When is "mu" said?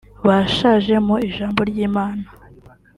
1.05-1.15